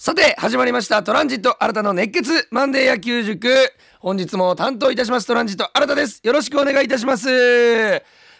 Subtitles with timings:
[0.00, 1.02] さて始まりました。
[1.02, 3.48] トランジット新たの熱血マンデー野球塾。
[3.98, 5.26] 本日も担当いたします。
[5.26, 6.20] トランジット新たです。
[6.22, 7.26] よろしくお願いいたします。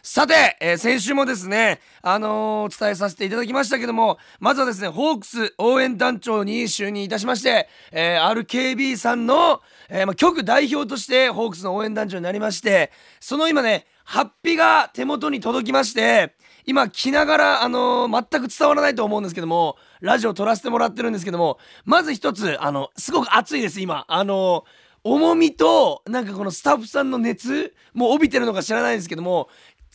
[0.01, 16.37] さて、えー先週もですね、あのーお伝えさせていただきましたけども、まずはですね、ホークス応援団長に就任いたしまして、えー RKB さんの、えま、局代表としてホークスの応援団長になりまして、その今ね、ハッピーが手元に届きまして、
[16.67, 24.05] 今着ながら、あの全く伝わらないと思うんですけども、ラジオ撮らせてもらってるんですけども、まず一つ、あの、すごく熱いです、今。
[24.09, 24.65] あの
[25.05, 29.49] 重みと、なんかこのスタッフさんの熱、も帯びてるのか知らないんですけども、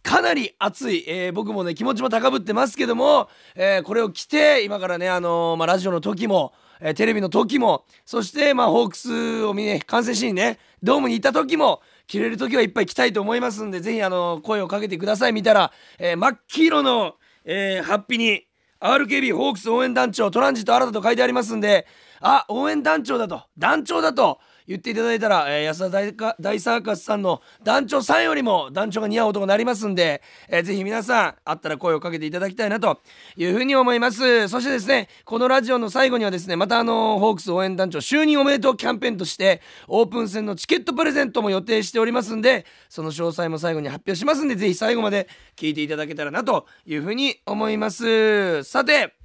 [0.03, 18.45] かなり熱い、えー僕もね気持ちも高ぶってますけども、えーこれを着て今からね、あのーまあ、ラジオの時も、えーテレビの時もそして、まあ、ホークスを見ね観戦しにねドームに行った時も着れる時はいっぱい着たいと思いますんでぜひ、あの声をかけてください見たら、え真っ黄色の、えハッピーに
[18.83, 21.87] RKB ホークス応援団長トランジット新たと書いてありますんで
[22.19, 33.02] あ応援団長だと団長だと言っていただいたら、えー安田大か大サーカスさんの団長さんよりも団長が似合う男になりますんで、えーぜひ皆さんあったら声をかけていただきたいなと
[33.36, 34.47] いうふうに思います。
[34.47, 48.64] そしてですねこのラジオの最後にはですねまたあのホークス応援団長就任おめでとうキャンペーンとしてオープン戦のチケットプレゼントも予定しておりますんでその詳細も最後に発表しますんでぜひ最後まで聞いていただけたらなというふうに思います。
[48.64, 49.16] さて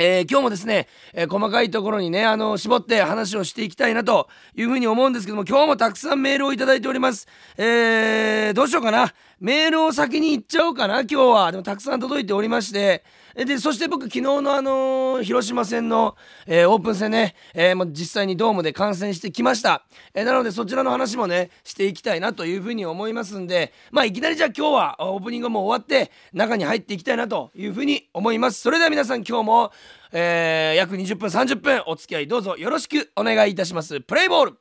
[0.00, 7.26] えー今日もですね、えー細かいところにね、あの絞って話をしていきたいなというふうに思うんですけども、今日もたくさんメールをいただいております。
[7.56, 9.12] えーどうしようかな。
[9.40, 11.50] メールを先に言っちゃおうかな、今日は。
[11.50, 13.02] でもたくさん届いておりまして、
[13.44, 19.84] で、そして僕昨日のあの広島戦の、えーオープン戦ね、えーもう実際にドームで観戦してきました。
[20.14, 28.60] えーなのでそちらの話もね、していきたいなというふうに思いますんで、まあいきなりじゃあ今日はオープニングも終わって、中に入っていきたいなというふうに思います。
[28.60, 29.72] それでは皆さん今日も、
[30.12, 34.52] えー約20分30分お付き合いどうぞよろしくお願いいたしますプレイボール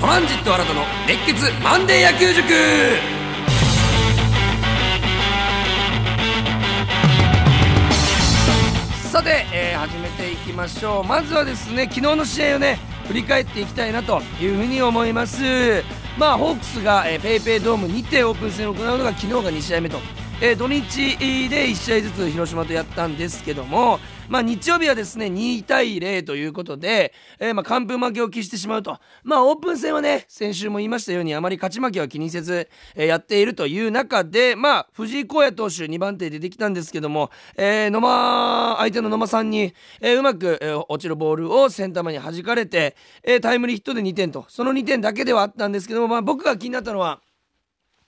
[0.00, 3.17] トランジット新たの熱血マンデー野球塾
[9.18, 11.04] さて、えー始めていきましょう。
[11.04, 15.82] まずはですね昨日の試合をね振り返っていきたいなというふうに思います。
[16.16, 19.98] まあホークスが、えー、ペイペイドームにてオープン戦を行うのが昨日が2試合目と、
[20.40, 21.16] えー土日
[21.48, 28.98] で1試合ずつ広島とやったんですけどもまあ日曜日はですね2対0ということで、えーまあ完封負けを喫してしまうと。
[29.24, 42.94] まあオープン戦はね先週も言いましたようにあまり勝ち負けは気にせず、えーやっているという中でまあ藤井荒野投手2番手出てきたんですけども、えー野間相手の野間さんに、えーうまく、えー落ちるボールをセンター前に弾かれて、
[43.24, 44.44] えータイムリーヒットで2点と。
[44.48, 47.20] その2点だけではあったんですけども、まあ、僕が気になったのは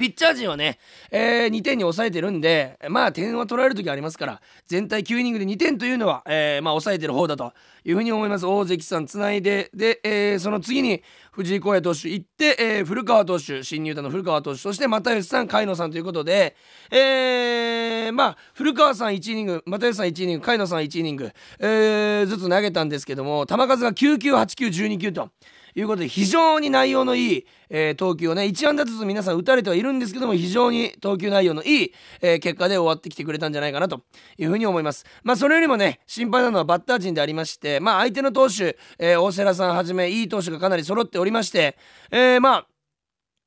[0.01, 0.79] ピッチャー陣はね、
[1.11, 7.53] えー2点に抑えてるんで、まあ点は取られる時ありますから、全体9イニングで2点というのは、えーまあ抑えてる方だと
[7.85, 8.47] いうふうに思います。
[8.47, 11.03] 大関さんつないで、で、えーその次に
[11.33, 16.57] 藤井荒野投手行って、えー古川投手、新入団の古川投手、そして又吉さん、海野さんということで、
[16.91, 25.29] えーまあ古川さん1イニング、又吉さん1イニング、海野さん1イニング、えーずつ投げたんですけども、球数が9球、8球、12球と。
[25.75, 34.03] いうことで非常に内容のいい、えー投球をね1安打ずつ皆さん打たれてはいるんですけども非常に投球内容のいい、えー結果で終わってきてくれたんじゃないかなと
[34.39, 35.05] いうふうに思います。
[35.23, 41.77] まあそれよりもね心配なのはバッター陣でありましてまあ相手の投手、えー大瀬良さんはじめいい投手がかなり揃っておりまして、
[42.11, 42.67] えーまあ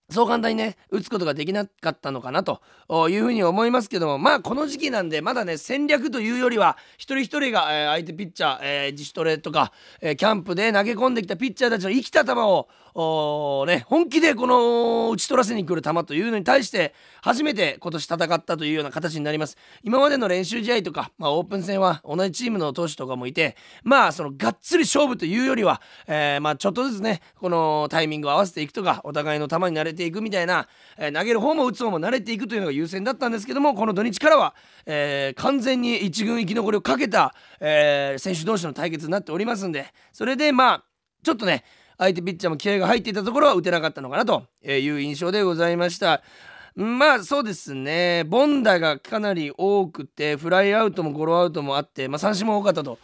[0.10, 2.62] そう簡単にね打つことができなかったのかなと
[3.10, 9.72] いうふうに思いますけどもまあこの時期なんでまだね戦略というよりは一人一人が、えー相手ピッチャー、えー自主トレとか、
[10.02, 16.94] えーキャンプで投げ込んできたピッチャーたちの生きた球をね、本気でこの打ち取らせに来る球というのに対して
[17.24, 19.58] 初めて今年戦ったというような形になります。
[19.82, 30.68] 今までの練習試合とか、まあ、オープン戦は同じチームの投手とかもいてまあそのがっつり勝負というよりは、えーまあちょっとずつねこのタイミングを合わせていくとかお互いの球に慣れていくみたいな、
[30.98, 34.56] えー投げる方も打つ方も慣れていくというのが優先だったんですけどもこの土日からは、
[34.86, 40.84] えー完全に一軍生き残りをかけた、え選手同士の対決になっておりますんでそれでまあ
[41.24, 41.64] ちょっとね
[42.04, 46.22] 相手ピッチャーも気合が入っていたところは打てなかったのかなという印象でございました。
[46.76, 53.00] まあそうですね、ボンダがかなり多くて、フライアウトもゴロアウトもあって、まあ、三振も多かったと。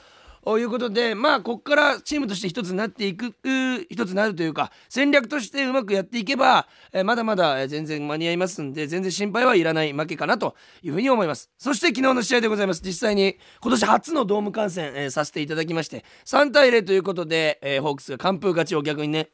[0.59, 3.35] いうことで、まあ、ここからチームとして一つになっていく、
[3.89, 11.49] 一つになるというか、戦略としてうまくやっていけば、えまだまだ全然間に合いますんで、全然心配はいらない負けかなというふうに思います。
[11.57, 12.81] そして昨日の試合でございます。
[12.83, 19.29] 実際に今年初のドーム観戦、えさせていただきまして、3対0ということで、えホークスが完封勝ちを逆にね、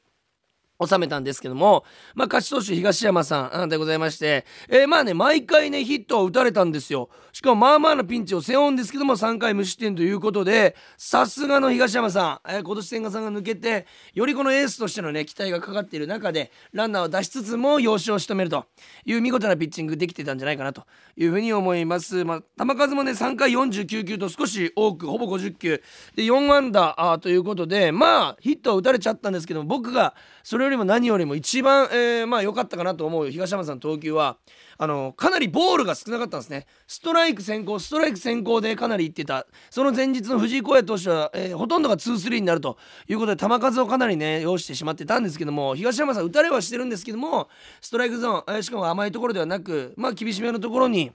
[0.84, 1.86] 収めたんですけども、
[2.16, 7.10] まあ、勝ち投手東山さんでございまして、えー、まあね、毎回ね、ヒットを打たれたんですよ。
[7.32, 18.66] しかも、まあまあなピンチを背負うんですけども、3回無失点ということで、さすがの東山さん、えー、今年千賀さんが抜けて、よりこのエースとしてのね、期待がかかっている中で、ランナーを出しつつも、要所を仕留めると
[19.06, 20.84] いう見事なピッチングできてたんじゃないかなと
[21.16, 22.26] いうふうに思います。
[22.26, 25.82] まあ、球数もね、3回49球と少し多く、ほぼ50球。
[26.16, 34.38] で、4安打あということで、まあ、ヒットは打たれちゃったんですけども、僕が、それよりも何よりも一番、えー、まあ良かったかなと思う東山さんの投球は
[34.78, 36.66] あのかなりボールが少なかったんですね。
[36.88, 39.48] ストライク先行ストライク先行でかなりいってた。
[39.70, 42.78] その前日の藤井耕也投手は、えー、ほとんどが2-3になると
[43.08, 47.48] いうことで球数をかなりね要してしまってたんですけども東山さん打たれはしてるんですけども
[47.80, 51.12] ストライクゾーン、えー、しかも甘いところではなくまあ厳しめのところに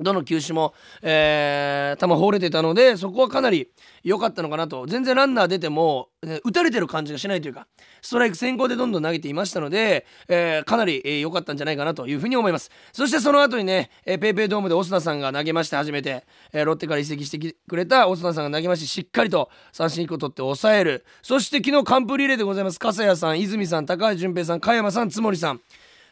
[0.00, 3.68] どの球種も、えー、球放れてたのでそこはかなり
[4.04, 4.86] 良かったのかなと。
[4.86, 6.08] 全然ランナー出ても、
[6.44, 7.68] 打たれてる感じがしないというか
[8.02, 12.70] ストライク先行でどんどん投げていましたので、えー、かなり良、えー、かったんじゃないかなというふうに思います。
[12.92, 21.04] そしてその後にね、えー、ペイペイドームでオスナさんが投げまして初めて、えー、ロッテから移籍してくれたオスナさんが投げましてしっかりと三振1個取って抑える。
[21.22, 22.80] そして昨日完封リレーでございます。
[22.80, 25.60] 笠谷さん泉さん高橋純平さん加山さん津森さん。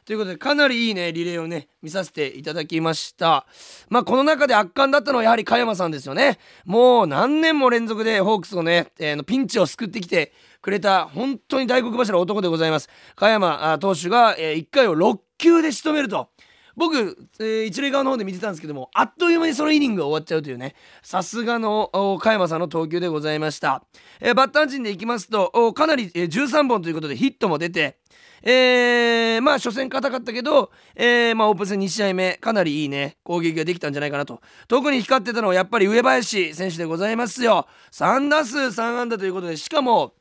[0.07, 3.45] ということでかなりいいねリレーをね見させていただきました。
[3.89, 6.39] まあこの中で圧巻だったのはやはり加山さんですよね。
[6.65, 10.33] もう何年も連続でホークスをね、えー、のピンチを救ってきて
[10.63, 12.89] くれた本当に大黒柱男でございます。
[13.17, 16.29] 加山投手が、えー、1回を6球で仕留めると。
[16.77, 20.77] 僕、えー、一塁側の方で見てたんですけどもあっという間にそのイニングが終わっちゃうというね。
[21.03, 23.83] さすがの加山さんの投球でございました、
[24.21, 27.99] えー、バッター陣でいきますとかなり、えー、13本ということでヒットも出て
[28.43, 34.41] えー、まあ初戦硬かったけど、えー、まあオープン戦2試合目かなりいいね攻撃ができたんじゃないかなと。
[34.69, 37.67] 特に光ってたのはやっぱり上林選手でございますよ。
[37.93, 40.15] 3打数3安打ということでしかも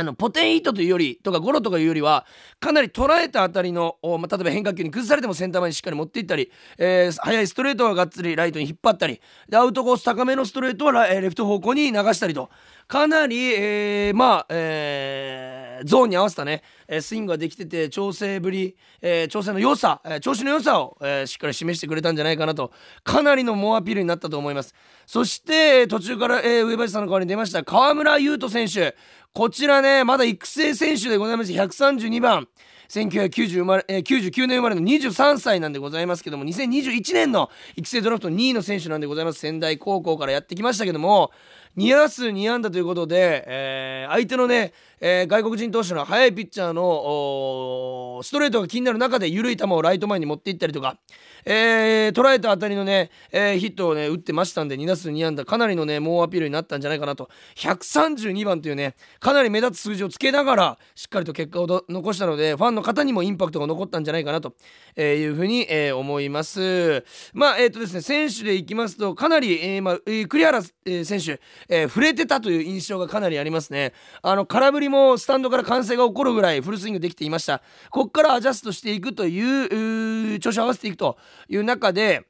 [0.00, 2.24] あのポテンヒットというよりとかゴロとかいうよりは
[2.58, 12.48] かなり捉えた当たりの、まあ、例えば変化球に崩されてもセンター前にしっかり持っていったり、えー、速いストレートはがっつりライトに引っ張ったりでアウトコース高めのストレートはレフト方向に流したりと。
[12.86, 15.49] かなり、えー、まあ、えー、
[15.84, 22.72] ゾーンに合わせたねえスイングができてて調整ぶり、え、調整の良さ、え、調子の良さを、え、しっかり示してくれたんじゃないかなと
[23.04, 24.74] かなりの猛アピールになったと思います。
[25.06, 28.96] そして途中から、え、上林さんの代わりに出ました河村優斗選手。
[29.32, 31.52] こちらねまだ育成選手でございます。
[31.52, 32.48] 132番
[32.90, 39.38] 1999、年生まれの23歳なんでございますけども2021年の育成ドラフト2位の選手なんでございます。
[39.38, 41.30] 仙台高校からやってきましたけども
[41.76, 50.98] 2打数2安打ということで、えー、相手のね、えー、外国人投手の速いピッチャーのストレートが気になる中で緩い球をライト前に持っていったりとか、
[51.44, 57.30] えー、捉えた当たりのね、えー、ヒットをね打ってましたんで2打数2安打かなりのね猛アピールになったんじゃないかなと。
[57.56, 64.54] 132番というねかなり目立つ数字をつけながらしっかりと結果を残したのでファンの方にもインパクトが残ったんじゃないかなと
[64.96, 67.04] いうふうに、え、思います。
[67.32, 69.98] まあえっ、とですね選手でいきますとかなり、えまあ、
[70.28, 73.92] 栗原、え選手、え触れてたという印象がかなりありますね。
[74.22, 77.62] あの空振りもスタンドから歓声が起こるぐらいフルスイングできていました。
[77.90, 82.26] ここからアジャストしていくという調子を合わせていくという中で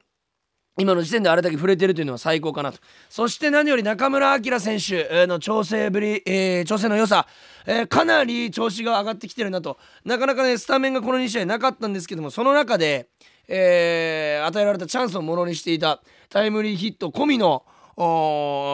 [0.79, 2.79] 今の時点であれだけ触れてるというのは最高かなと。
[3.09, 7.27] そして何より中村晃選手の調整ぶり、えー、調整の良さ、
[7.65, 9.77] えー、かなり調子が上がってきてるなと。
[10.05, 13.09] なかなかねスタメンがこの2試合なかったんですけどもその中で、
[13.47, 17.65] えー、与えられたチャンスをものにしていたタイムリーヒット込みの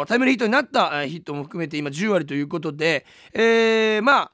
[0.07, 4.31] タイムリーヒットになったヒットも含めて今10割ということで、えー、まあ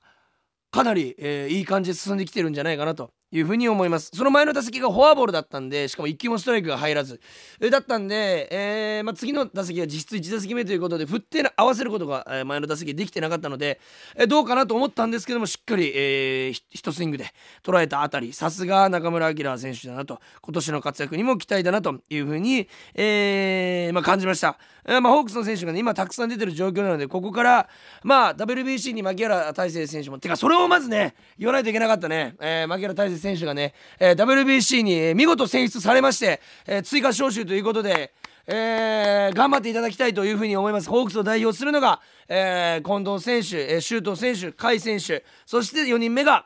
[0.70, 3.14] かなり、えー、いい感じで進んできてるんじゃないかなと。
[3.34, 4.12] いうふうに思います。
[4.14, 7.20] その前の打席がフォアボールだったんでしかも1球もストライクが入らず。
[7.72, 13.80] だったんで、えーまあ、次の打席は実質1打席目ということで振って合わせることが前の打席できてなかったので、
[14.16, 17.26] えー、どうかなと思ったんですけどもしっかり、えー、一スイングで
[17.64, 18.34] 捉えたあたり。
[18.34, 20.20] さすが中村晃選手だなと。
[20.42, 27.70] 今年の活躍にも期待だなというふうに、えーまあ、感じました、えーまあ、ホークスの選手が、ね、今たくさん出てる状況なのでここから、
[28.04, 38.14] まあ、WBC に牧原大成選手もてかそれをまずね言わないといけなかったね、えー、牧原大成選手がね、えー、WBC に見事選出されまして、えー、追加招集ということで、
[38.46, 40.90] えー、頑張っていただきたいというふうに思います。
[40.90, 46.46] ホークスを代表するのが、えー、近藤選手、えー、周東選手、甲斐選手、そして4人目が、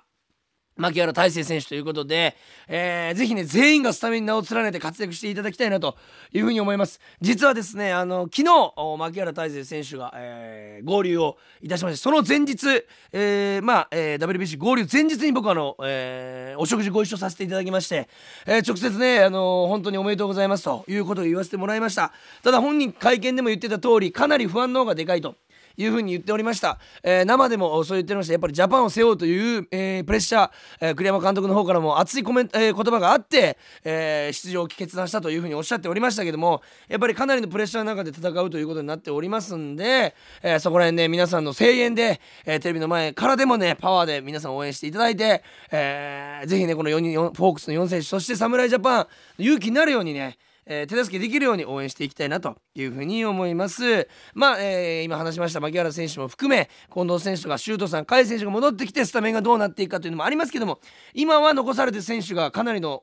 [0.78, 2.36] 牧原大成選手ということで、
[2.68, 5.98] えー、ぜひね、全員がスタメンに名を連ねて活躍していただきたいなと
[6.34, 7.00] いうふうに思います。
[7.22, 18.08] 実はですね、あの、昨日、牧原大成選手が、えー、合流をいたしまして、その前日、えー、まあ、えー、WBC 合流前日に僕あの、えー、お食事ご一緒させていただきまして、
[18.46, 22.14] えー、直接ね、あの本当におめでとうございますということを言わせてもらいました。
[22.44, 25.36] ただ本人会見でも言ってた通り、かなり不安の方がでかいと。
[25.78, 28.34] いうふうに言っておりました、えー、生でもそう言っておりました。
[28.34, 49.08] やっぱりジャパンを背負うという、えー、プレッシャー、えー、栗山監督の方からも熱いコメント、えー、言葉があって、えー、出場を決断したというふうにおっしゃっておりましたけどもやっぱりかなりのプレッシャーの中で戦うということになっておりますんで、えー、そこら辺ね皆さんの声援で、えー、テレビの前からでもねパワーで皆さん応援していただいて、えー、ぜひねこの4人フォークスの4選手そして侍ジャパン
[49.38, 50.38] 勇気になるようにね
[50.68, 54.08] えー、手助けできるように応援していきたいなというふうに思います。
[54.34, 60.80] まあ、えー、今話しました牧原選手も含め近藤選手とか周東さん甲斐選手が戻ってきてスタメンがどうなっていくかというのもありますけども
[61.14, 63.02] 今は残されてる選手がかなりの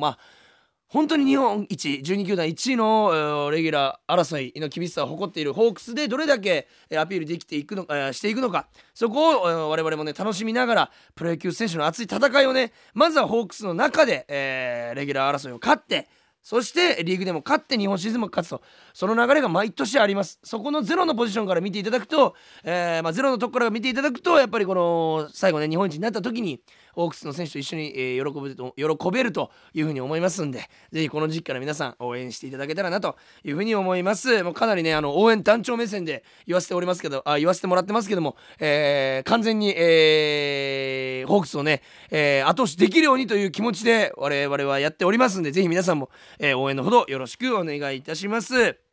[0.00, 0.18] まあ
[0.90, 6.66] 本当に日本一12球団1位のレギュラー争いの厳しさを誇っているホークスでどれだけ
[6.98, 16.08] アピールできていくのかしていくのかそこを我々もね楽しみながらプロ野球選手の熱い戦いをねまずはホークスの中で、えー、レギュラー争いを勝って
[16.42, 18.62] そしてリーグでも勝って日本シリーズも勝つと。
[18.94, 20.40] その流れが毎年あります。
[20.42, 26.60] そこのゼロのポジションから見ていただくと、えーまあ、ゼロのところから見ていただくとやっぱりこの最後ね日本一になった時に
[27.02, 48.89] オークスの選手と一緒に、えー、喜ぶと喜べるというふうに思いますんでぜひこの時期から皆さん応援していただけたらなというふうに思いますもうかなりねあの応援団長目線で言わせておりますけどあ言わせてもらってますけども、えー、完全に、えー、ホークスをね、えー、後押しできるようにという気持ちで我々はやっておりますんでぜひ皆さんも、えー、応援のほどよろしくお願いいたします。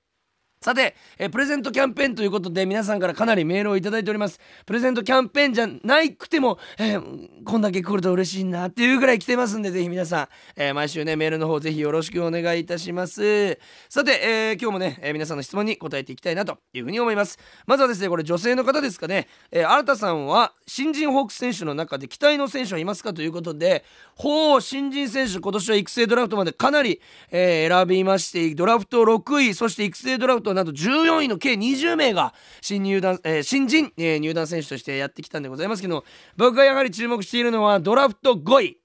[0.60, 4.40] さて、えプレゼントキャンペーンということで皆さんからかなりメールを頂いております。
[4.66, 13.60] プレゼントキャンペーンじゃないくても、えー、こんだけ来ると嬉しいなっていうぐらい来てますんでぜひ皆さん、えー、毎週ねメールの方ぜひよろしくお願いいたします。
[13.88, 17.38] さて、えー、今日もね、え皆さんの質問に答えていきたいなというふうに思います。
[17.68, 23.86] まずはですねこれ女性の方ですかね、えー、新田さんは新人ホークス選手の中で期待の選手はいますかということで
[24.16, 27.00] ほう新人選手今年は育成ドラフトまでかなり、
[27.32, 36.04] え選びましてドラフト6位そして育成ドラフトなど14位の計20名が新入団、えー、新人、えー、入団選手としてやってきたんでございますけど
[36.36, 38.78] 僕がやはり注目しているのはドラフト5位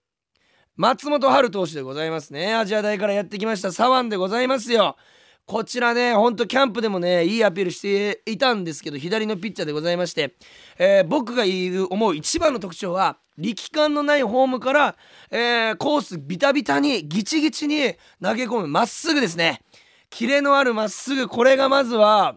[0.76, 2.54] 松本春投手でございますね。
[2.54, 4.97] アジア大からやってきました左腕でございますよ。
[5.45, 10.37] こちらねほんとキャンプでもねいいアピールしていたんですけど左のピッチャーでございまして、
[10.78, 14.97] えー、僕が言う思う一番の特徴は力感のないフォームから、
[15.31, 19.62] えー、コースビタビタにギチギチに投げ込むまっすぐですね。
[20.12, 22.37] キレのあるまっすぐこれがまずは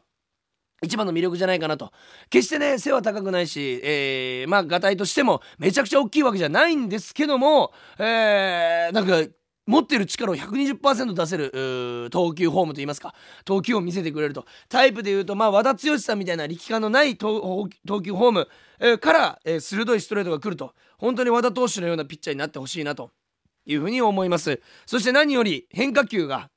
[0.81, 1.91] 一番の魅力じゃないかなと。
[2.29, 9.29] 決してね背は高くないし、えー、まあがたいとしてもめちゃくちゃ大きいわけじゃないんですけども、えー、なんか
[9.67, 13.13] 持ってる力を120%出せる投球フォームといいますか
[13.43, 14.45] 投球を見せてくれると。
[14.69, 20.73] タイプでいうとまあ和田剛さんみたいな力感のない投球フォーム、から、えー、鋭いストレートが来ると。
[20.97, 23.11] 本当に和田投手のようなピッチャーになってほしいなと
[23.65, 24.61] いうふうに思います。
[24.85, 26.49] そして何より変化球が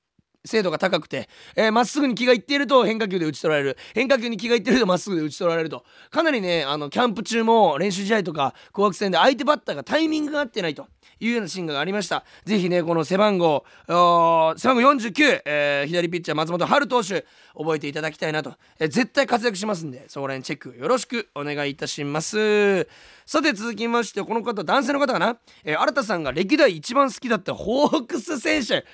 [0.49, 3.79] 精度が高くてま、えー、っすぐに気がいっていると変化球で打ち取られる。
[3.95, 5.85] 変化球に気がいっているとまっすぐで打ち取られると。
[6.11, 10.87] かなりねあのキャンプ中も練習試合とか紅白戦で相手バッターがタイミングが合ってないと。
[11.21, 12.25] いうようなシーンがありました。
[12.45, 17.27] ぜひねこの背番号背番号49、えー、左ピッチャー松本春投手
[17.57, 22.89] 覚えていただきたいなと、えー、絶対活躍しますんでそこら辺チェックよろしくお願いいたします。
[23.27, 28.85] さて続きましてこの方男性の方かな、えー、新田さんが歴代一番好きだったホークス選手。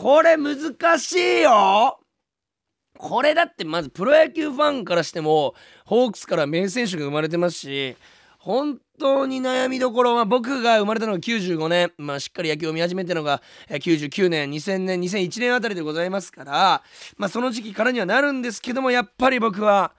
[0.00, 1.98] これ難しいよ。
[2.96, 5.54] これだってまずプロ野球ファンからしても
[5.86, 7.96] ホークスから名選手が生まれてますし
[8.38, 16.82] 本当に悩みどころは僕が生まれたのが95年、まあ、しっかり野球を見始めたのが99年2000年2001年あたりでございますから、
[17.16, 19.92] まあ、その時期からにはなるんですけどもやっぱり僕は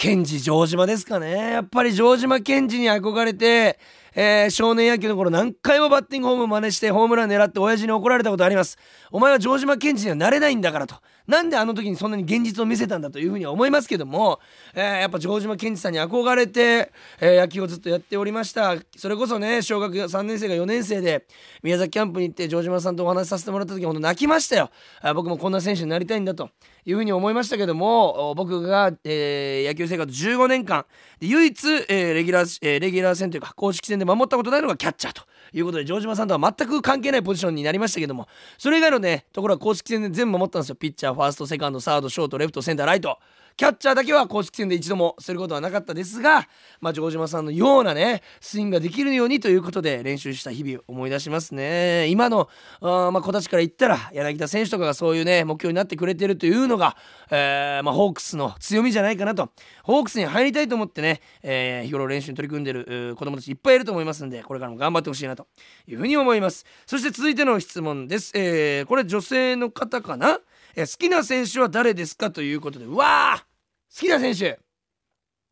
[0.00, 3.78] ケンジ城島ですかねやっぱり城島ケンジに憧れて
[4.14, 8.76] えー、少年野球の頃何回もバッティングホーム真似してホームラン狙って親父に怒られたことあります。
[9.12, 10.96] お前は城島健治にはなれないんだからと。
[11.30, 14.40] なんであの時にそんなに現実を見せたんだというふうには思いますけども、
[14.74, 18.74] えー、やっぱ城島健治さんに憧れて、えー、野球をずっとやっておりました。
[18.96, 21.24] それこそね、小学3年生が4年生で
[21.62, 24.70] 宮崎キャンプに行って城島さんとお話しさせてもらった時本当泣きましたよ。
[25.00, 26.50] あ僕もこんな選手になりたいんだと
[26.84, 30.84] いうふうに思いましたけども、僕が、えー、野球生活15年間、
[31.20, 38.28] 唯一、えー、レギュラー、えー、レギュラー戦というか公式戦で守ったことないのがキャッチャーということで城島さんとは全く関係ないポジションになりましたけども
[38.58, 40.74] それ以外のねところは公式戦で全部守ったんですよ。
[40.76, 43.18] ピッチャーファーストセカンドサードショートレフトセンターライト。
[43.60, 46.48] キャッチャーだけは公式戦で一度もすることはなかったですが、
[46.80, 52.06] まあ、城島さんのようなねスイングができるようにということで練習した日々を思い出しますね。
[52.08, 52.48] 今の
[52.80, 56.96] あ、まあ、子たちから言ったら柳田選手とかがそういうね目標になってくれてるというのが、
[57.30, 59.50] えーまあ、ホークスの強みじゃないかなと。
[59.84, 65.48] ホークスに入りたいと思ってね、えー、日頃練習に取り組んでる子供たちいっぱいいると思いますんでこれからも頑張ってほしいなと
[65.86, 66.64] いうふうに思います。
[66.86, 70.38] そして続いての質問です、えー、これ女性の方かな、
[70.76, 72.30] え、好きな選手は誰ですか？
[72.30, 73.49] ということでうわー
[73.94, 74.58] 好きな選手。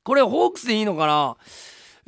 [0.05, 1.37] これホークスでいいのかな？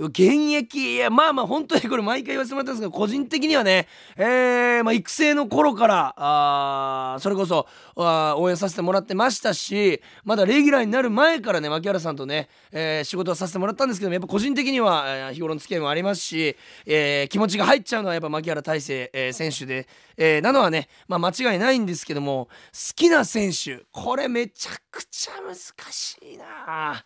[0.07, 0.95] 現役。
[0.95, 7.66] いやまあまあ本当にこれ毎回言わせてもらったんですけど個人的にはね、えーまあ、育成の頃からあそれこそ
[7.97, 25.54] あ応援させてもらってましたしまだレギュラーになる前からね牧原さんとね、えー、仕事はさせてもらったんですけどもやっぱ個人的には、えー、日頃の付き合いもありますし、えー、気持ちが入っちゃうのはやっぱ牧原大成、えー、選手で、えー、なのはね、まあ、間違いないんですけども好きな選手これめちゃくちゃ難
[25.92, 27.04] しいな。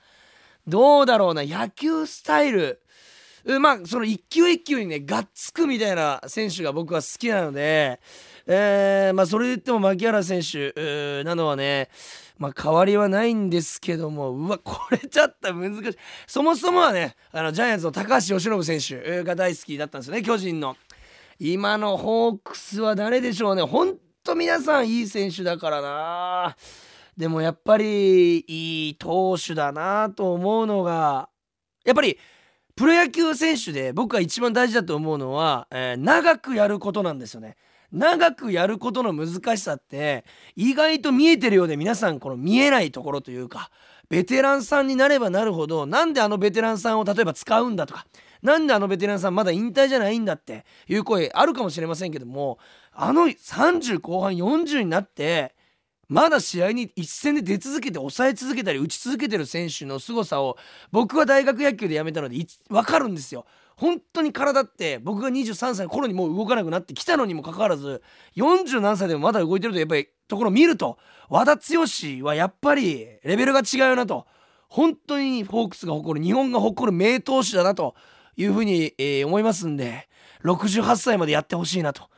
[0.67, 1.43] どうだろうな。
[1.45, 2.81] 野球スタイル。
[3.61, 8.01] まあその一球一球にねがっつくみたいな選手が僕は好きなので、
[8.47, 10.73] えー、まあそれで言っても牧原選手
[11.25, 11.91] なのはね
[12.39, 15.97] まあ変わりはないんですけどもうわこれちょっと難しい。
[16.27, 20.77] そもそもはねあのジャイアンツの高橋由伸選手が大好きだったんですよね巨人の。
[21.39, 23.63] 今のホークスは誰でしょうね。
[23.63, 26.57] ほんと皆さんいい選手だからな。
[27.17, 31.29] でもやっぱりいい投手だなと思うのが
[31.85, 32.19] やっぱり
[32.77, 37.57] プロ野球選手で僕が一番大事だと思うのは、えー、長くやることなんですよね。
[37.93, 40.25] 長くやることの難しさって
[40.57, 43.71] 意外と見えてるようで皆さんこの見えないところというか
[44.09, 48.05] ベテランさんになればなるほどなんであのベテランさんを例えば使うんだとか
[48.43, 52.59] なんであのベテランさんまだ引退じゃないんだっていう声あるかもしれませんけども
[52.93, 55.54] あの30後半40になって
[56.09, 60.57] まだ試合に一戦で出続けて抑え続けたり打ち続けてる選手の凄さを
[60.93, 62.37] 僕は大学野球で辞めたので
[62.69, 63.47] 分かるんですよ。
[63.77, 68.03] 本当に体って僕が23歳の頃にもう動かなくなってきたのにもかかわらず
[68.37, 70.97] 40何歳でもまだ動いてるとやっぱりところ見ると
[71.29, 71.85] 和田剛
[72.25, 74.27] はやっぱりレベルが違うなと
[74.69, 77.95] 本当にフォークスが誇る日本が誇る名投手だなと
[78.37, 80.09] いうふうに、えー、思いますんで
[80.45, 82.09] 68歳までやってほしいなと。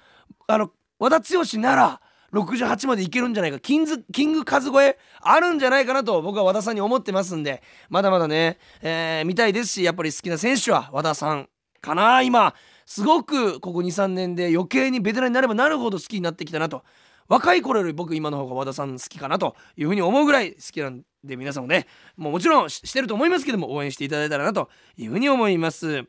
[0.46, 2.00] あの和田剛なら
[2.40, 3.58] 68までいけるんじゃないか。
[3.58, 7.62] キンズキング数超えあるんじゃないかなと僕は和田さんに思ってますんで。
[7.88, 11.48] まだまだね、えー、見たいですしやっぱり好きな選手は和田さん
[11.80, 12.54] かな今。
[12.84, 16.84] すごくここ23年で余計にベテランになればなるほど好きになってきたなと。
[17.28, 26.06] 若い頃より僕今の方が和田さん好きかなというふうに思うぐらい好きなんで皆さんもねもうもちろんしてると思いますけども応援していただいたらなというふうに思います。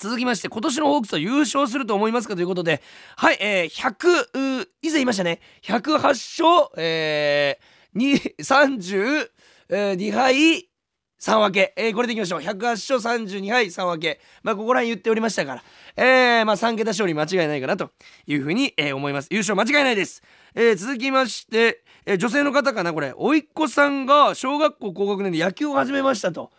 [0.00, 2.82] 続きまして今年のホークスは優勝すると思いますかということで
[3.16, 5.40] はいえー、100以前言いましたね。
[5.62, 9.28] 108勝えー、
[9.68, 10.70] 32敗
[11.20, 12.40] 3分け、えー、これでいきましょう。
[12.40, 14.20] 108勝32敗3分け。
[14.42, 15.62] まあここら辺言っておりましたから。
[15.96, 17.90] えー、まあ3桁勝利間違いないかなと
[18.26, 19.28] いうふうに、えー、思います。
[19.30, 20.22] 優勝間違いないです、
[20.54, 23.12] えー、続きまして、えー、女性の方かなこれ。
[23.14, 26.50] 甥っ子さんが小学校高学年で野球を始めましたと。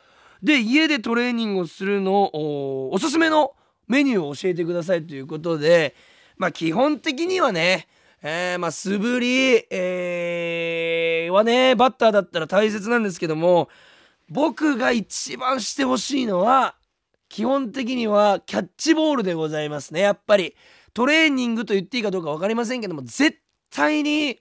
[0.44, 3.54] で家でトレーニングをするのおすすめの
[3.88, 5.96] メニューを教えてくださいということで
[6.38, 7.88] まあ基本的にはね
[8.24, 13.68] えー、まあ素振り、えー、はねバッターだったら大切なんですけども
[14.30, 16.76] 僕が一番してほしいのは
[17.30, 20.56] 基本的にはキャッチボールでございますねやっぱり。
[20.94, 24.40] トレーニングと言っていいかどうか分かりませんけども絶対に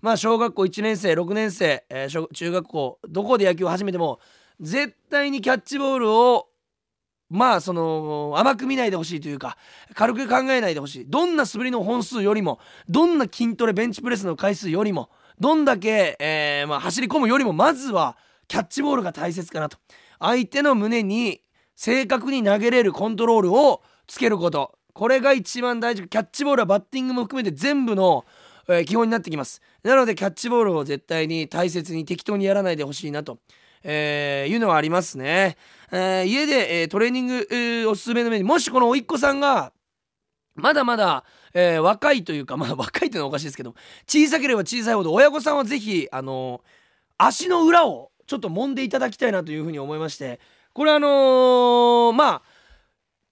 [0.00, 4.18] まあ小学校1年生6年生、えー、中学校どこで野球を始めても
[4.62, 6.48] 絶対にキャッチボールを
[7.28, 9.56] まあその甘く見ないでほしいというか
[9.94, 11.06] 軽く考えないでほしい。
[11.06, 19.78] どんな素振りの本数よりもどんな筋トレベンチプレスの回数よりもどんだけ、えー、まあ、走り込むよりもまずはキャッチボールが大切かなと。
[20.20, 21.40] 相手の胸に
[21.74, 24.78] 正確に投げれるコントロールをつけること。
[24.92, 26.06] これが一番大事。
[26.06, 28.24] キャッチボールはバッティングも含めて全部の、
[28.68, 29.60] えー、基本になってきます。
[29.82, 33.38] なのでキャッチボールを絶対に大切に適当にやらないでほしいなと。
[33.82, 35.56] えー、いうのはありますね。
[35.90, 38.48] えー、家で、えー、トレーニング、えー、おすすめのメニュー。
[38.48, 39.72] もしこの甥っ子さんが
[40.54, 43.74] まだまだ、えー、若いというかまあ若いっていうのはおかしいですけど
[44.06, 46.62] 小さければ小さいほど親御さんは是非あの
[47.18, 50.40] 足の裏をちょっと揉んでいただきたいなというふうに思いまして
[50.72, 52.42] これあのー、まあ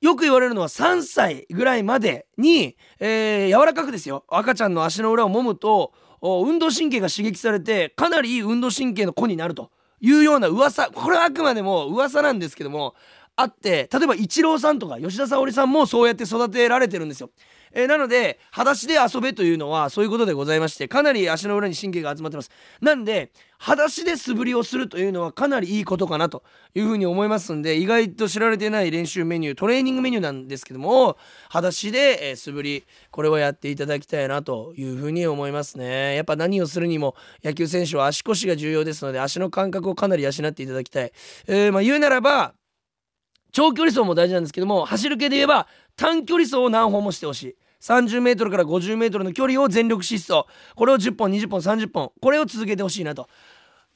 [0.00, 4.24] よく言われるのは3歳ぐらいまでに、えー、柔らかくですよ。
[4.28, 9.70] 赤ちゃんの足の裏を揉むと運動神経が刺激されてかなりいい運動神経の子になると。
[10.00, 12.94] いうような噂これはあくまでも噂なんですけども
[13.36, 17.30] あって例えばイチローさんとか吉田沙保里さんもそうやって育てられてるんですよ。
[17.72, 22.50] えー、なので裸足で遊べというのはそういうことでございましてかなり足の裏に神経が集まってます。
[22.80, 26.42] なんで裸足で素振りをするというのはかなりいいことかなと
[26.74, 31.18] いうふうに思いますんで意外と知られてない練習メニュートレーニングメニューなんですけども
[31.50, 36.14] 裸足で、えー、素振りこれをやっていただきたいなというふうに思いますね。
[36.16, 41.12] やっぱ何をするにも野球選手は足腰が重要ですので足の感覚をかなり養っていただきたい、
[41.46, 42.54] えー、まあ、言うならば
[43.52, 47.56] 長距離走も大事なんですけども走る系で言えば短距離走を何本もしてほしい。
[47.80, 50.48] 30m から 50m の距離を全力疾走。
[50.74, 53.28] これを10本20本30本これを続けてほしいなと。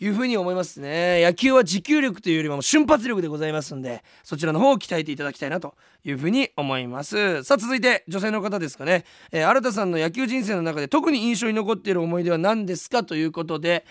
[0.00, 1.22] いうふうに思いますね。
[1.22, 7.44] 野球は持久力というよりも瞬発力でございますんでそちらの方を鍛えていただきたいなというふうに思います。
[7.44, 13.84] さあ続いて女性の方ですかね、えー、新田さんの野球人生の中で特に印象に残っている思い出は何ですかということで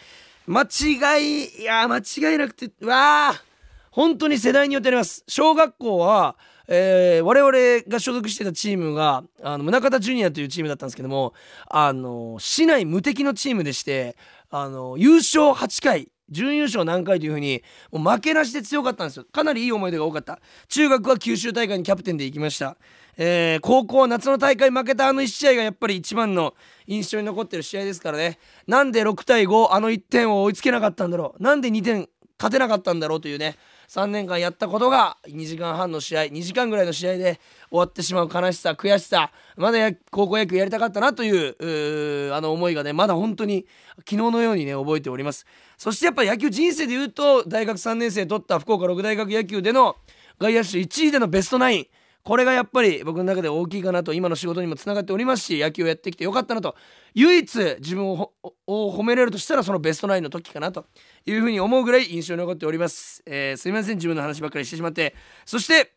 [0.45, 3.43] 間違いいや間違いなくてわあ
[3.89, 5.23] 本当に世代によってあります。
[5.27, 6.35] 小学校は
[6.67, 11.33] えー、我々が所属してたチームが宗像ジュニアというチームだったんですけども
[11.69, 14.15] あの市内無敵のチームでして
[14.49, 19.25] あの優勝8回準優勝何回というふうにもう負けなしで強かったんですよ。
[19.31, 20.39] かなりいい思い出が多かった。
[20.67, 22.77] 中学は九州大会にキャプテンで行きました、
[23.17, 26.55] えー、高校は夏の大会負けたあの1試合がやっぱり一番の
[26.87, 28.39] 印象に残ってる試合ですからね。
[28.67, 31.43] なんで6対5あの1点を追いつけなかったんだろう。
[31.43, 33.55] なんで2点勝てなかったんだろうというね
[33.87, 43.65] 3年間やったことが2時間半の試合2時間ぐらいの試合で終わってしまう悲しさ悔しさまだ高校野球やりたかったなというあの思いがねまだ本当に
[43.99, 45.45] 昨日のようにね覚えております。
[45.77, 49.95] そしてやっぱ野球人生で言うと大学3年生取った福岡六大学野球での
[50.39, 51.87] 外野手1位でのベストナイン。
[52.23, 56.75] これがやっぱり僕の中で大きいかなと今の仕事にもつながっておりますし野球をやってきてよかったなと。
[57.13, 58.31] 唯一自分を
[58.67, 60.85] 褒めれるとしたらそのベストナインの時かなと
[61.25, 63.97] いうふうに思うぐらい印象に残っております、えー、すいません。
[63.97, 65.15] 自分の話ばっかりしてしまって。
[65.45, 65.93] そして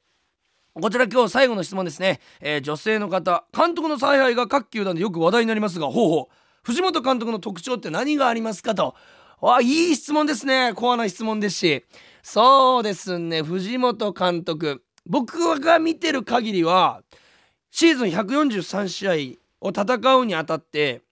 [0.74, 3.46] こちら今日最後の質問ですね、えー、女性の方。
[3.56, 6.34] 監督の采配が各球団でよく話題になりますがほうほう。
[6.64, 8.96] 藤本監督の特徴って何がありますかと。
[9.40, 10.72] あいい質問ですね。
[10.74, 11.84] コアな質問ですし。
[12.22, 13.42] そうですね。
[13.42, 14.82] 藤本監督。
[15.06, 17.02] 僕が見てる限りは
[17.70, 21.02] シーズン143試合を戦うにあたって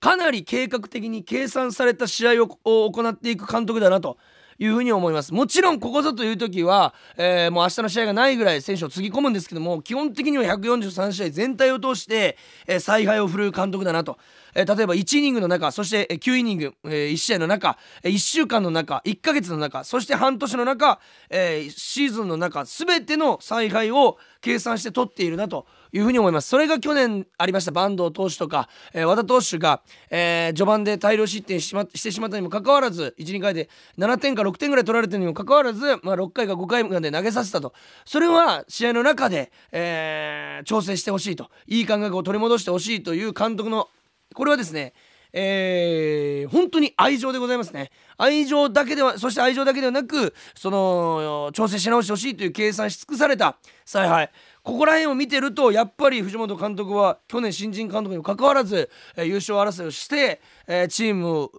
[0.00, 2.48] かなり計画的に計算された試合を
[2.90, 4.16] 行っていく監督だなと
[4.58, 5.32] いうふうに思います。
[5.32, 14.18] もちろんここぞという時は、えー、もう明日の試合がないぐらい選手をつぎ込むんですけども基本的には143試合全体を通して、えー、采配を振るう監督だなと
[14.54, 26.48] えー、例えば1イニングの中そして9イニング、えー、1試合の中1週間の中1ヶ月の中そして半年の中、えー、シーズンの中全ての采配を計算して取っているなというふうに思います。
[26.48, 37.72] それが去年ありました坂東投手とか、えー、和田投手が、えー、序盤で大量失点し,、ま、してしまったにもかかわらず12回で7点か6点ぐらい取られてるにもかかわらず、まあ、6回か5回まで投げさせたと。
[38.04, 43.88] それは試合の中で、えー、調整してほしいといい感覚を取り戻してほしいという監督の
[44.38, 44.92] これはですね
[45.30, 47.90] えー、本当に愛情でございますね。
[48.16, 54.30] 愛情だけではそして愛情だけではなくその調整し直してほしいという計算し尽くされた采配。
[54.62, 61.50] ここら辺を見てるとやっぱり藤本監督は去年新人監督にもかかわらず、えー、優勝争いをして、えー、チーム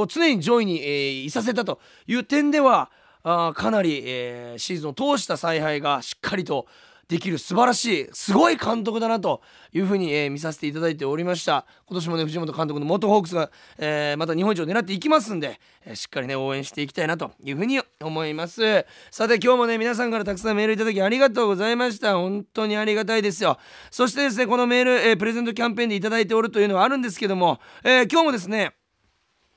[0.00, 2.90] を常に上位に、えー、いさせたという点では
[3.22, 6.66] あかなり、えー、シーズンを通した采配がしっかりと
[7.12, 11.66] できる素晴らしいすごい監督だなというふうに、えー、見させていただいておりました。
[11.86, 18.86] 今年もね藤本監督の元ホークスが、えー、また日本一を狙っていきますんで、えー、しっかりね応援していきたいなというふうに思います。
[19.10, 22.14] さて今日もね皆さんからたくさんメールいただきありがとうございました。
[22.14, 23.58] 本当にありがたいですよ。
[23.90, 28.72] そしてですねこのメール、えプレゼントキャンペーンでいただいておるというのはあるんですけども、え今日もですね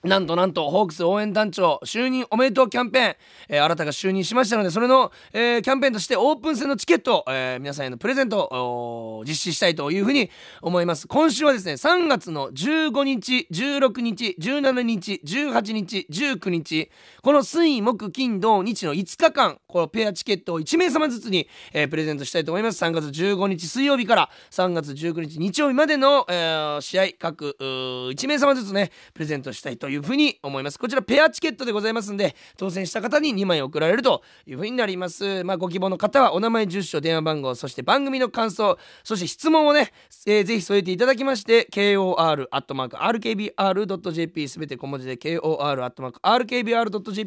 [0.05, 3.15] なんとなんと、ホークス応援団長就任おめでとうキャンペーン、
[3.49, 10.29] えー、新たが就任しましたので、それの、えー、キャンペーンとしてオープン戦のチケット、えー、皆さんへのプレゼントを実施したいというふうに
[10.61, 11.07] 思います。
[11.07, 16.91] 今週はですね、3月の15日、16日、17日、18日、19日、
[17.23, 22.81] この水、木、金、土、日の5日間、このペアチケットを1名様ずつに、えー、プレゼントしたいと思います。
[22.81, 30.79] 3月15日水曜日から3月19日日曜日までの、えー、試合、各1名様ずつね、プレゼントしたいというふうに思います。
[30.79, 35.43] こちらペアチケットでございますんで当選した方に2枚送られるというふうになります。
[35.43, 39.91] まあご希望の方はお名前住所電話番号そして番組の感想そして質問をね、
[40.25, 42.47] えー、ぜひ添えていただきまして kor.rkbr.jp
[44.47, 46.05] すべて小文字で kor.rkbr.jp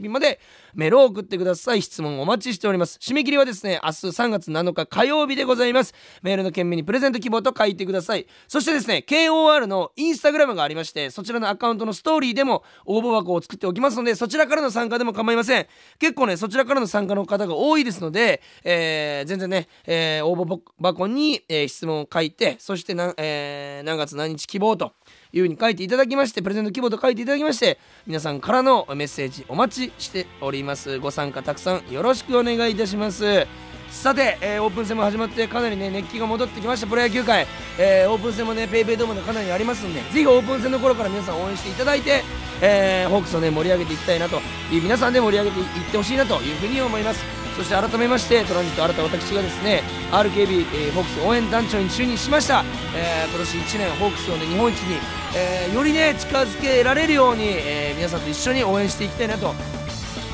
[0.08, 0.40] まで
[0.72, 1.82] メールを送ってください。
[1.82, 2.98] 質問お待ちしております。
[3.00, 5.94] 締め切りはですね明日3月7日火曜日でございます。
[6.22, 8.26] メールの件名にプレゼント希望と書いてください。
[8.46, 15.66] そしてですね KOR のインスタグラムがありましてそちらのアカウントのストーリーでも応募箱を作っておきますのでそちらからの参加でも構いません。
[15.98, 24.92] 結構ねそちらからの参加の方が多いですので、えー、全然ね、えー、応募箱に、えー、質問を書いてそしてな、えー、何月何日希望と
[25.32, 30.98] いうふうに書いていただきましてプレゼント希望と書いていただきまして皆さんからのメッセージお待ちしております。
[30.98, 33.46] ご参加たくさんよろしくお願いいたします。
[33.90, 36.86] さて、えー、オープン戦も始まってかなりね熱気が戻ってきました。
[36.86, 37.46] プロ野球界、
[37.78, 42.22] えー、オープン戦もね PayPay ドームでかなりありますんでぜひオープン戦の頃から皆さん応援していただいて、
[42.60, 47.37] えー、ホークスをね盛り上げていきたいなという皆さんで盛り上げていってほしいなというふうに思います。
[47.58, 54.98] そして改めましてトランジット新た私がですね RKB、えー、ホークス応援団長に就任しました、えー、今年1年ホークスを、ね、日本一に、
[55.36, 59.52] えー、よりね近づけられるように、えー、皆さんと一緒に応援していきたいなと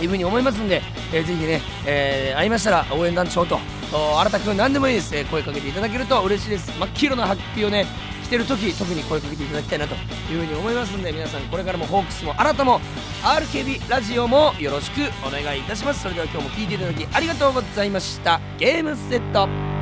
[0.03, 0.83] いうふうに思いますんで、
[1.15, 3.59] えー、ぜひね、えー、会いましたら応援団長と
[3.90, 6.70] 新田君何でもいいです、えー、声かけていただけると嬉しいです。
[6.79, 7.87] 真っ黄色なハッピーをね
[8.25, 9.99] 着てる時特に声かけていただきたいなとい
[10.37, 12.81] うふうに思いますので皆さんこれからもホークスも新たも
[13.23, 16.03] RKB ラジオもよろしくお願いいたします。
[16.03, 18.40] それでは今日も聴いていただきありがとうございました。
[18.59, 19.74] ゲームセット。